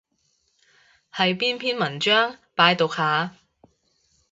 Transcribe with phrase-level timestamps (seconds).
[1.13, 2.35] 係邊篇文章？
[2.55, 3.35] 拜讀下